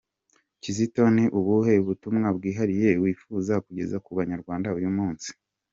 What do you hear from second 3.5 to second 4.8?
kugeza ku banyarwanda